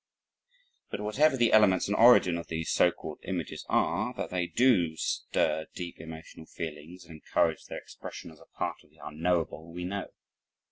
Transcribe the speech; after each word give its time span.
But 0.89 1.01
whatever 1.01 1.37
the 1.37 1.53
elements 1.53 1.87
and 1.87 1.95
origin 1.95 2.35
of 2.39 2.47
these 2.47 2.71
so 2.71 2.89
called 2.89 3.19
images 3.21 3.67
are, 3.69 4.15
that 4.15 4.31
they 4.31 4.47
DO 4.47 4.95
stir 4.97 5.67
deep 5.75 5.99
emotional 5.99 6.47
feelings 6.47 7.05
and 7.05 7.13
encourage 7.21 7.65
their 7.65 7.77
expression 7.77 8.31
is 8.31 8.39
a 8.39 8.47
part 8.57 8.77
of 8.83 8.89
the 8.89 8.97
unknowable 8.99 9.71
we 9.71 9.85
know. 9.85 10.07